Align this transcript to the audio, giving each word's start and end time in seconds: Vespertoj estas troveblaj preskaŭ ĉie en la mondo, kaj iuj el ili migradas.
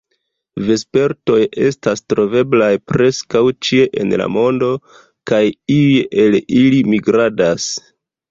Vespertoj 0.67 1.35
estas 1.65 2.01
troveblaj 2.13 2.69
preskaŭ 2.93 3.43
ĉie 3.67 3.85
en 4.03 4.15
la 4.23 4.27
mondo, 4.39 4.71
kaj 5.33 5.41
iuj 5.77 6.01
el 6.23 6.39
ili 6.63 6.83
migradas. 6.95 7.69